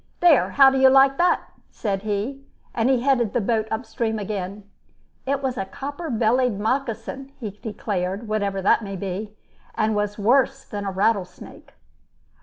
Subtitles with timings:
[0.19, 0.49] "There!
[0.49, 4.63] how do you like that?" said he, and he headed the boat upstream again.
[5.27, 9.35] It was a "copper bellied moccasin," he declared, whatever that may be,
[9.75, 11.73] and was worse than a rattlesnake.